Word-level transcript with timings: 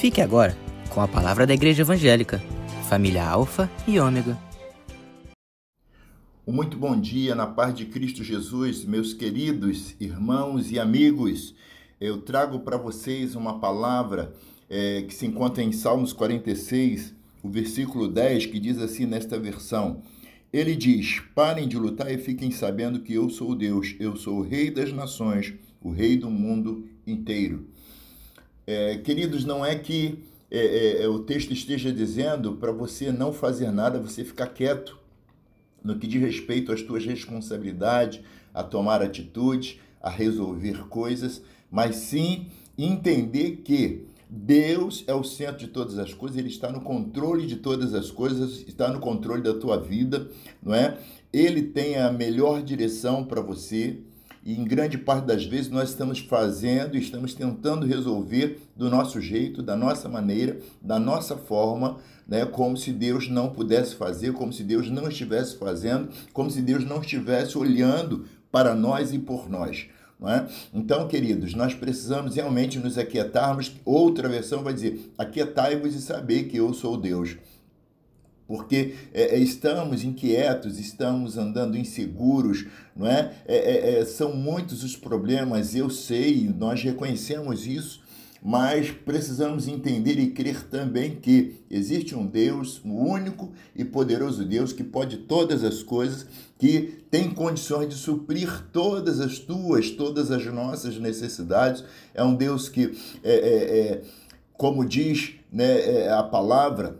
Fique 0.00 0.22
agora 0.22 0.56
com 0.88 1.02
a 1.02 1.06
palavra 1.06 1.46
da 1.46 1.52
Igreja 1.52 1.82
Evangélica, 1.82 2.38
família 2.88 3.22
Alfa 3.22 3.70
e 3.86 4.00
Ômega. 4.00 4.38
Muito 6.46 6.78
bom 6.78 6.98
dia 6.98 7.34
na 7.34 7.46
paz 7.46 7.74
de 7.74 7.84
Cristo 7.84 8.24
Jesus, 8.24 8.82
meus 8.86 9.12
queridos 9.12 9.94
irmãos 10.00 10.72
e 10.72 10.78
amigos. 10.78 11.54
Eu 12.00 12.22
trago 12.22 12.60
para 12.60 12.78
vocês 12.78 13.34
uma 13.34 13.60
palavra 13.60 14.32
é, 14.70 15.02
que 15.02 15.12
se 15.12 15.26
encontra 15.26 15.62
em 15.62 15.70
Salmos 15.70 16.14
46, 16.14 17.14
o 17.42 17.50
versículo 17.50 18.08
10, 18.08 18.46
que 18.46 18.58
diz 18.58 18.78
assim 18.78 19.04
nesta 19.04 19.38
versão: 19.38 20.00
Ele 20.50 20.74
diz: 20.74 21.20
Parem 21.34 21.68
de 21.68 21.76
lutar 21.76 22.10
e 22.10 22.16
fiquem 22.16 22.50
sabendo 22.50 23.00
que 23.00 23.12
eu 23.12 23.28
sou 23.28 23.54
Deus, 23.54 23.96
eu 24.00 24.16
sou 24.16 24.38
o 24.38 24.42
Rei 24.42 24.70
das 24.70 24.94
nações, 24.94 25.52
o 25.78 25.90
Rei 25.90 26.16
do 26.16 26.30
mundo 26.30 26.88
inteiro. 27.06 27.68
É, 28.66 28.98
queridos, 28.98 29.44
não 29.44 29.64
é 29.64 29.74
que 29.74 30.18
é, 30.50 30.58
é, 30.58 31.02
é 31.02 31.08
o 31.08 31.20
texto 31.20 31.52
esteja 31.52 31.92
dizendo 31.92 32.54
para 32.54 32.72
você 32.72 33.12
não 33.12 33.32
fazer 33.32 33.70
nada, 33.70 34.00
você 34.00 34.24
ficar 34.24 34.48
quieto 34.48 34.98
no 35.82 35.98
que 35.98 36.06
diz 36.06 36.20
respeito 36.20 36.72
às 36.72 36.82
tuas 36.82 37.04
responsabilidades, 37.04 38.20
a 38.52 38.62
tomar 38.62 39.02
atitudes, 39.02 39.78
a 40.00 40.10
resolver 40.10 40.88
coisas, 40.88 41.42
mas 41.70 41.96
sim 41.96 42.48
entender 42.76 43.62
que 43.64 44.04
Deus 44.28 45.04
é 45.06 45.14
o 45.14 45.24
centro 45.24 45.58
de 45.58 45.68
todas 45.68 45.98
as 45.98 46.14
coisas, 46.14 46.38
ele 46.38 46.48
está 46.48 46.70
no 46.70 46.80
controle 46.80 47.46
de 47.46 47.56
todas 47.56 47.94
as 47.94 48.10
coisas, 48.10 48.64
está 48.66 48.88
no 48.88 49.00
controle 49.00 49.42
da 49.42 49.54
tua 49.54 49.76
vida, 49.76 50.30
não 50.62 50.74
é? 50.74 50.98
Ele 51.32 51.62
tem 51.62 51.96
a 51.96 52.12
melhor 52.12 52.62
direção 52.62 53.24
para 53.24 53.40
você, 53.40 53.98
e 54.42 54.58
em 54.58 54.64
grande 54.64 54.96
parte 54.96 55.26
das 55.26 55.44
vezes 55.44 55.70
nós 55.70 55.90
estamos 55.90 56.18
fazendo, 56.18 56.96
estamos 56.96 57.34
tentando 57.34 57.86
resolver 57.86 58.60
do 58.74 58.88
nosso 58.88 59.20
jeito, 59.20 59.62
da 59.62 59.76
nossa 59.76 60.08
maneira, 60.08 60.58
da 60.80 60.98
nossa 60.98 61.36
forma, 61.36 61.98
né? 62.26 62.46
como 62.46 62.76
se 62.76 62.90
Deus 62.92 63.28
não 63.28 63.50
pudesse 63.50 63.94
fazer, 63.94 64.32
como 64.32 64.52
se 64.52 64.64
Deus 64.64 64.90
não 64.90 65.08
estivesse 65.08 65.56
fazendo, 65.58 66.08
como 66.32 66.50
se 66.50 66.62
Deus 66.62 66.84
não 66.84 67.00
estivesse 67.00 67.58
olhando 67.58 68.24
para 68.50 68.74
nós 68.74 69.12
e 69.12 69.18
por 69.18 69.48
nós. 69.48 69.86
É? 70.22 70.46
Então, 70.74 71.08
queridos, 71.08 71.54
nós 71.54 71.72
precisamos 71.72 72.34
realmente 72.34 72.78
nos 72.78 72.98
aquietarmos. 72.98 73.72
Outra 73.86 74.28
versão 74.28 74.62
vai 74.62 74.74
dizer: 74.74 75.10
aquietai-vos 75.16 75.94
e 75.94 76.02
saber 76.02 76.44
que 76.44 76.58
eu 76.58 76.74
sou 76.74 76.98
Deus 76.98 77.38
porque 78.50 78.96
é, 79.14 79.36
é, 79.36 79.38
estamos 79.38 80.02
inquietos, 80.02 80.80
estamos 80.80 81.38
andando 81.38 81.78
inseguros, 81.78 82.66
não 82.96 83.06
é? 83.06 83.32
é? 83.46 83.56
É, 83.56 84.00
é? 84.00 84.04
São 84.04 84.34
muitos 84.34 84.82
os 84.82 84.96
problemas, 84.96 85.76
eu 85.76 85.88
sei, 85.88 86.52
nós 86.58 86.82
reconhecemos 86.82 87.64
isso, 87.64 88.02
mas 88.42 88.90
precisamos 88.90 89.68
entender 89.68 90.18
e 90.18 90.32
crer 90.32 90.64
também 90.64 91.14
que 91.14 91.60
existe 91.70 92.16
um 92.16 92.26
Deus, 92.26 92.80
um 92.84 92.96
único 92.96 93.52
e 93.72 93.84
poderoso 93.84 94.44
Deus 94.44 94.72
que 94.72 94.82
pode 94.82 95.18
todas 95.18 95.62
as 95.62 95.84
coisas, 95.84 96.26
que 96.58 97.04
tem 97.08 97.30
condições 97.30 97.88
de 97.88 97.94
suprir 97.94 98.64
todas 98.72 99.20
as 99.20 99.38
tuas, 99.38 99.90
todas 99.90 100.32
as 100.32 100.44
nossas 100.46 100.98
necessidades. 100.98 101.84
É 102.12 102.24
um 102.24 102.34
Deus 102.34 102.68
que, 102.68 102.98
é, 103.22 103.32
é, 103.32 104.02
como 104.54 104.84
diz 104.84 105.36
né, 105.52 106.08
a 106.08 106.24
palavra, 106.24 106.98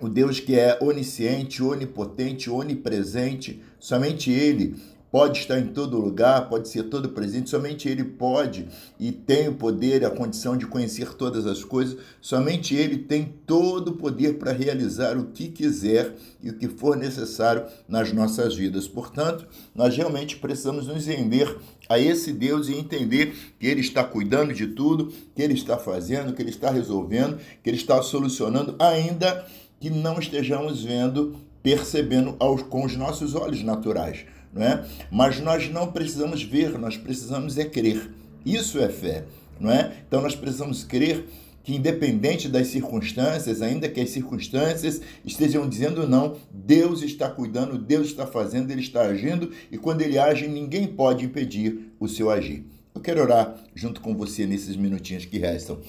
o 0.00 0.08
Deus 0.08 0.40
que 0.40 0.58
é 0.58 0.78
onisciente, 0.80 1.62
onipotente, 1.62 2.50
onipresente, 2.50 3.62
somente 3.78 4.30
Ele 4.30 4.76
pode 5.10 5.38
estar 5.38 5.58
em 5.58 5.68
todo 5.68 5.98
lugar, 5.98 6.48
pode 6.48 6.68
ser 6.68 6.84
todo 6.84 7.08
presente, 7.08 7.48
somente 7.48 7.88
Ele 7.88 8.04
pode 8.04 8.68
e 8.98 9.12
tem 9.12 9.48
o 9.48 9.54
poder 9.54 10.04
a 10.04 10.10
condição 10.10 10.56
de 10.56 10.66
conhecer 10.66 11.14
todas 11.14 11.46
as 11.46 11.64
coisas, 11.64 11.96
somente 12.20 12.74
Ele 12.74 12.98
tem 12.98 13.32
todo 13.46 13.92
o 13.92 13.96
poder 13.96 14.34
para 14.34 14.52
realizar 14.52 15.16
o 15.16 15.26
que 15.26 15.48
quiser 15.48 16.14
e 16.42 16.50
o 16.50 16.58
que 16.58 16.68
for 16.68 16.96
necessário 16.96 17.64
nas 17.88 18.12
nossas 18.12 18.54
vidas. 18.54 18.86
Portanto, 18.86 19.46
nós 19.74 19.96
realmente 19.96 20.36
precisamos 20.36 20.86
nos 20.86 21.06
render 21.06 21.56
a 21.88 21.98
esse 21.98 22.32
Deus 22.32 22.68
e 22.68 22.74
entender 22.74 23.34
que 23.58 23.66
Ele 23.66 23.80
está 23.80 24.04
cuidando 24.04 24.52
de 24.52 24.66
tudo, 24.66 25.12
que 25.34 25.40
Ele 25.40 25.54
está 25.54 25.78
fazendo, 25.78 26.34
que 26.34 26.42
Ele 26.42 26.50
está 26.50 26.70
resolvendo, 26.70 27.38
que 27.62 27.70
Ele 27.70 27.76
está 27.76 28.02
solucionando, 28.02 28.74
ainda 28.78 29.46
que 29.80 29.90
não 29.90 30.18
estejamos 30.18 30.84
vendo, 30.84 31.36
percebendo 31.62 32.36
aos, 32.38 32.62
com 32.62 32.84
os 32.84 32.96
nossos 32.96 33.34
olhos 33.34 33.62
naturais. 33.62 34.24
Não 34.52 34.62
é? 34.62 34.84
Mas 35.10 35.40
nós 35.40 35.68
não 35.68 35.92
precisamos 35.92 36.42
ver, 36.42 36.78
nós 36.78 36.96
precisamos 36.96 37.58
é 37.58 37.64
crer. 37.64 38.10
Isso 38.44 38.78
é 38.78 38.88
fé. 38.88 39.24
Não 39.60 39.70
é? 39.70 39.92
Então 40.06 40.22
nós 40.22 40.34
precisamos 40.34 40.84
crer 40.84 41.26
que 41.66 41.74
independente 41.74 42.48
das 42.48 42.68
circunstâncias, 42.68 43.60
ainda 43.60 43.88
que 43.88 44.00
as 44.00 44.10
circunstâncias 44.10 45.00
estejam 45.24 45.68
dizendo 45.68 46.08
não, 46.08 46.36
Deus 46.48 47.02
está 47.02 47.28
cuidando, 47.28 47.76
Deus 47.76 48.06
está 48.06 48.24
fazendo, 48.24 48.70
Ele 48.70 48.80
está 48.80 49.02
agindo, 49.02 49.50
e 49.70 49.76
quando 49.76 50.00
Ele 50.00 50.16
age, 50.16 50.46
ninguém 50.46 50.86
pode 50.86 51.24
impedir 51.24 51.92
o 51.98 52.06
seu 52.06 52.30
agir. 52.30 52.64
Eu 52.94 53.00
quero 53.00 53.20
orar 53.20 53.56
junto 53.74 54.00
com 54.00 54.14
você 54.14 54.46
nesses 54.46 54.76
minutinhos 54.76 55.24
que 55.24 55.38
restam. 55.38 55.80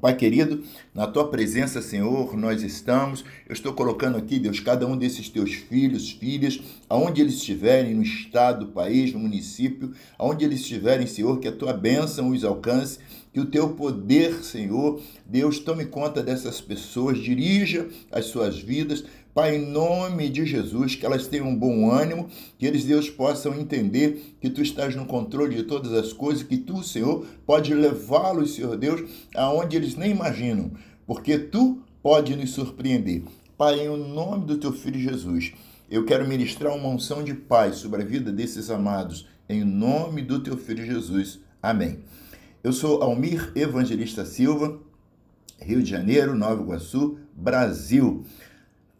Pai 0.00 0.14
querido, 0.14 0.62
na 0.94 1.06
tua 1.06 1.28
presença, 1.28 1.80
Senhor, 1.80 2.36
nós 2.36 2.62
estamos. 2.62 3.24
Eu 3.48 3.52
estou 3.52 3.72
colocando 3.72 4.18
aqui, 4.18 4.38
Deus, 4.38 4.60
cada 4.60 4.86
um 4.86 4.96
desses 4.96 5.28
teus 5.28 5.54
filhos, 5.54 6.10
filhas, 6.10 6.60
aonde 6.88 7.22
eles 7.22 7.34
estiverem, 7.34 7.94
no 7.94 8.02
estado, 8.02 8.66
país, 8.66 9.12
no 9.12 9.18
município, 9.18 9.92
aonde 10.18 10.44
eles 10.44 10.60
estiverem, 10.60 11.06
Senhor, 11.06 11.38
que 11.40 11.48
a 11.48 11.52
tua 11.52 11.72
bênção 11.72 12.28
os 12.28 12.44
alcance, 12.44 12.98
que 13.32 13.40
o 13.40 13.46
teu 13.46 13.70
poder, 13.70 14.44
Senhor, 14.44 15.00
Deus, 15.24 15.58
tome 15.58 15.86
conta 15.86 16.22
dessas 16.22 16.60
pessoas, 16.60 17.18
dirija 17.18 17.88
as 18.12 18.26
suas 18.26 18.58
vidas, 18.58 19.04
Pai, 19.36 19.56
em 19.56 19.66
nome 19.66 20.30
de 20.30 20.46
Jesus, 20.46 20.94
que 20.94 21.04
elas 21.04 21.26
tenham 21.26 21.48
um 21.48 21.54
bom 21.54 21.90
ânimo, 21.90 22.26
que 22.58 22.64
eles, 22.64 22.84
Deus, 22.84 23.10
possam 23.10 23.54
entender 23.54 24.34
que 24.40 24.48
Tu 24.48 24.62
estás 24.62 24.96
no 24.96 25.04
controle 25.04 25.54
de 25.54 25.64
todas 25.64 25.92
as 25.92 26.10
coisas, 26.10 26.42
que 26.42 26.56
Tu, 26.56 26.82
Senhor, 26.82 27.22
pode 27.44 27.74
levá-los, 27.74 28.54
Senhor 28.54 28.78
Deus, 28.78 29.02
aonde 29.34 29.76
eles 29.76 29.94
nem 29.94 30.10
imaginam, 30.10 30.70
porque 31.06 31.36
Tu 31.36 31.82
pode 32.02 32.34
nos 32.34 32.52
surpreender. 32.52 33.24
Pai, 33.58 33.80
em 33.80 33.94
nome 33.94 34.46
do 34.46 34.56
Teu 34.56 34.72
Filho 34.72 34.98
Jesus, 34.98 35.52
eu 35.90 36.06
quero 36.06 36.26
ministrar 36.26 36.74
uma 36.74 36.88
unção 36.88 37.22
de 37.22 37.34
paz 37.34 37.76
sobre 37.76 38.00
a 38.00 38.06
vida 38.06 38.32
desses 38.32 38.70
amados, 38.70 39.28
em 39.50 39.62
nome 39.62 40.22
do 40.22 40.42
Teu 40.42 40.56
Filho 40.56 40.86
Jesus. 40.86 41.40
Amém. 41.62 41.98
Eu 42.64 42.72
sou 42.72 43.02
Almir 43.02 43.52
Evangelista 43.54 44.24
Silva, 44.24 44.80
Rio 45.60 45.82
de 45.82 45.90
Janeiro, 45.90 46.34
Nova 46.34 46.62
Iguaçu, 46.62 47.18
Brasil. 47.34 48.24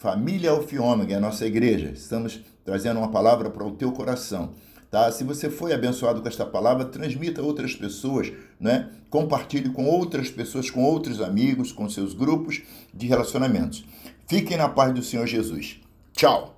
Família 0.06 0.52
Alfiômega, 0.52 1.14
é 1.14 1.16
a 1.16 1.20
nossa 1.20 1.44
igreja. 1.44 1.90
Estamos 1.92 2.40
trazendo 2.64 2.98
uma 2.98 3.10
palavra 3.10 3.50
para 3.50 3.66
o 3.66 3.72
teu 3.72 3.90
coração. 3.90 4.52
Tá? 4.88 5.10
Se 5.10 5.24
você 5.24 5.50
foi 5.50 5.72
abençoado 5.72 6.22
com 6.22 6.28
esta 6.28 6.46
palavra, 6.46 6.84
transmita 6.84 7.40
a 7.40 7.44
outras 7.44 7.74
pessoas, 7.74 8.32
né? 8.60 8.88
compartilhe 9.10 9.68
com 9.70 9.84
outras 9.84 10.30
pessoas, 10.30 10.70
com 10.70 10.84
outros 10.84 11.20
amigos, 11.20 11.72
com 11.72 11.88
seus 11.88 12.14
grupos 12.14 12.62
de 12.94 13.08
relacionamentos. 13.08 13.84
Fiquem 14.28 14.56
na 14.56 14.68
paz 14.68 14.94
do 14.94 15.02
Senhor 15.02 15.26
Jesus. 15.26 15.80
Tchau! 16.12 16.55